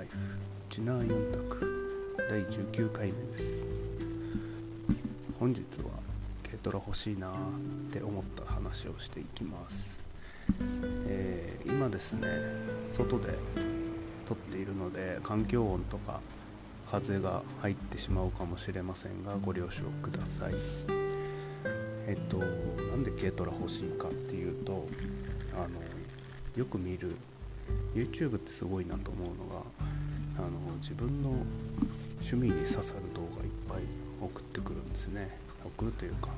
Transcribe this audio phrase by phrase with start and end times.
[0.00, 0.08] 題
[0.78, 1.98] ウナー4択
[2.30, 3.44] 第19回目です。
[5.38, 5.90] 本日は
[6.42, 7.32] 軽トラ欲しいなっ
[7.92, 10.00] て思った話をしていきます、
[11.06, 12.28] えー、今ですね
[12.96, 13.28] 外で
[14.26, 16.20] 撮っているので環境音とか
[16.90, 20.54] 風が入ってしまうかもしれませんがご了承ください。
[22.06, 24.86] えっとなんで軽トラ欲しいかっていうと
[25.54, 25.68] あの
[26.56, 27.16] よく見る
[27.94, 29.62] YouTube ってすごいなと思うのが
[30.38, 30.48] あの
[30.80, 31.30] 自分の
[32.20, 33.82] 趣味に刺さる動画いっぱい
[34.20, 35.38] 送ってくるんですね。
[35.64, 36.28] 送るというか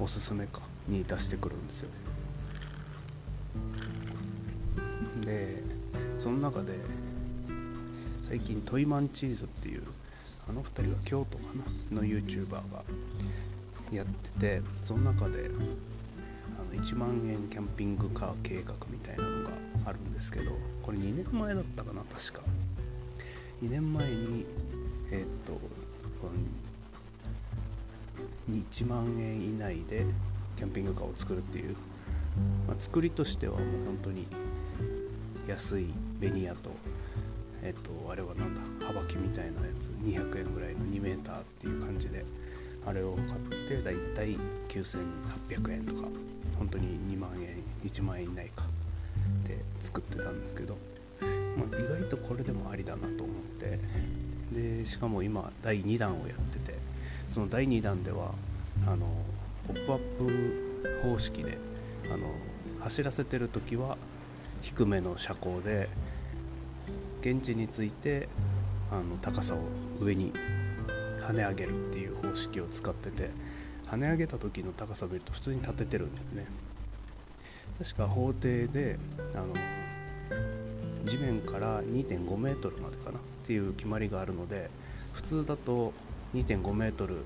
[0.00, 1.88] おすすめかに出してくるんですよ。
[5.24, 5.62] で
[6.18, 6.74] その中で
[8.28, 9.82] 最近トイマンチーズっていう
[10.48, 11.44] あの2人は京都か
[11.90, 12.00] な？
[12.00, 12.60] の YouTuber が
[13.92, 15.50] やっててその中で
[16.78, 19.50] 1万円キャンピングカー計画みたいなのが
[19.86, 22.42] あるんですけどこれ2年前だったかな確か。
[23.62, 24.46] 2年前に
[25.10, 25.58] えー、っと
[28.50, 30.04] 1万円以内で
[30.56, 31.76] キャンピングカーを作るっていう、
[32.66, 34.26] まあ、作りとしてはもう本当に
[35.46, 35.86] 安い
[36.18, 36.70] ベニヤと
[37.62, 42.24] えっとあれはなんだ幅木みたいなやつ200円ぐらいの 2m っていう感じで
[42.86, 46.08] あれを買ってだいたい9800円とか
[46.58, 48.64] 本当に2万円1万円以内か
[49.46, 50.76] で作ってたんですけど、
[51.20, 53.80] まあ、意外とこれでもありだなと思って
[54.52, 56.78] でしかも今第2弾をやってて
[57.28, 58.32] その第2弾では
[58.86, 59.06] あの
[59.66, 61.58] ポップアップ方式で
[62.12, 62.28] あの
[62.80, 63.98] 走らせてる時は
[64.62, 65.88] 低めの車高で
[67.20, 68.28] 現地について
[68.92, 69.58] あの高さを
[70.00, 70.32] 上に
[71.26, 73.30] 跳ね上げるっていう方式を使ってて
[73.90, 76.46] 跳ね上げた時の高さを見ると普通に立ててるんですね。
[77.78, 78.98] 確か法廷で
[79.34, 79.54] あの
[81.04, 84.70] 地面から2.5メートルまでかなっていう決まりがあるので
[85.12, 85.92] 普通だと
[86.34, 87.16] 2.5メートル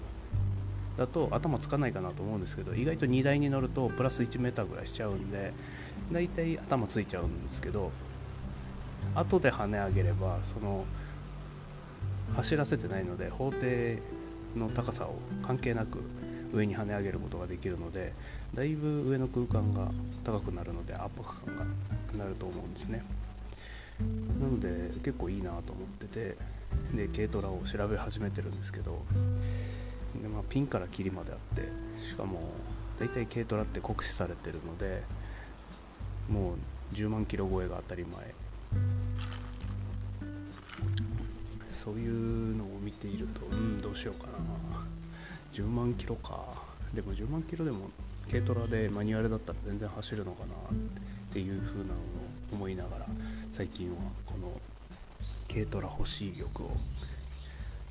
[0.96, 5.52] だと頭つかないかなと思うんですけど意外と荷台に乗るとプラス1メーターぐらいしちゃうんで
[6.12, 7.92] だいたい頭ついちゃうんですけど
[9.14, 10.84] 後で跳ね上げればその
[12.36, 13.98] 走らせてないので法廷
[14.56, 16.00] の高さを関係なく
[16.52, 18.12] 上に跳ね上げることができるので
[18.54, 19.90] だいぶ上の空間が
[20.24, 21.70] 高くなるので圧迫感がな
[22.12, 23.04] くなると思うんですね。
[24.40, 26.36] なので結構いいなと思ってて
[26.94, 29.02] で軽トラを調べ始めてるんですけど
[30.20, 31.68] で、まあ、ピンからキリまであって
[32.02, 32.40] しかも
[32.98, 35.02] 大体軽トラって酷使されてるので
[36.30, 36.54] も
[36.92, 38.34] う10万キロ超えが当たり前。
[41.82, 44.32] そういうのを見ているとうんどうしようかな。
[45.54, 46.44] 10万キロか。
[46.92, 47.88] でも10万キロでも
[48.28, 51.96] 軽トラでマニュアルだったら全然走るのかなっていう風なのを
[52.52, 53.06] 思いながら
[53.50, 53.96] 最近は
[54.26, 54.52] この
[55.48, 56.70] 軽トラ欲しい欲を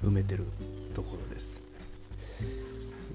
[0.04, 0.46] 埋めてる
[0.94, 1.58] ところです。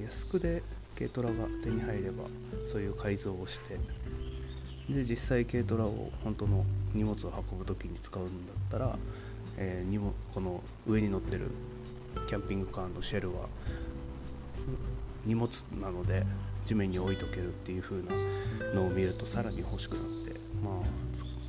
[0.03, 0.63] 安くで
[0.97, 2.25] 軽トラが手に入れば
[2.71, 3.79] そういう改造をして
[4.93, 8.99] で実際軽トラを本当の荷物を運ぶ時に使うんだったら、
[9.56, 11.50] えー、荷物この上に乗ってる
[12.26, 13.47] キャンピングカーのシェルは
[15.25, 15.50] 荷物
[15.81, 16.25] なので
[16.65, 18.10] 地面に置いとけるっていう風な
[18.75, 20.84] のを見るとさらに欲しくなってまあ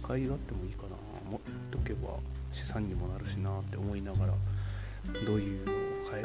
[0.03, 0.89] 使い勝手もいいかな。
[1.29, 1.39] 持っ
[1.71, 2.09] とけば
[2.51, 4.33] 資産にもなるしなって思いながら
[5.25, 5.75] どういうのを
[6.11, 6.21] 変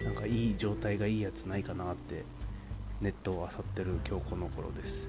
[0.00, 2.24] えなんかいい状態がいいやつないかなって
[3.00, 5.08] ネットを漁ってる今日この頃です。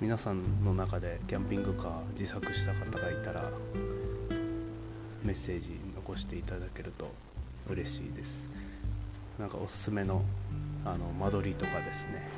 [0.00, 3.48] 皆さんの中でキャンピングカー自作した方がいたら
[5.24, 7.10] メッセージ残していただけると
[7.70, 8.46] 嬉しいです。
[9.38, 10.22] なんかおすすめの
[10.84, 12.28] あの間取りとかですね。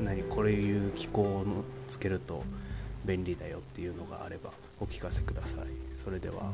[0.00, 1.44] 何これいう気候を
[1.88, 2.42] つけると
[3.04, 5.52] 便利だよっていうのがあればお聞かせください。
[6.02, 6.50] それでは。